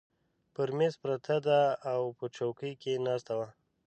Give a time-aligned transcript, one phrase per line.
[0.53, 1.59] پر مېز پرته ده،
[1.91, 3.47] او په چوکۍ کې ناسته وه.